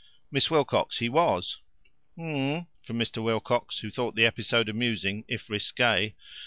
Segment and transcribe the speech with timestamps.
[0.31, 1.59] "Miss Wilcox, he was!"
[2.17, 3.21] "M m m m!" from Mr.
[3.21, 6.15] Wilcox, who thought the episode amusing, if risque.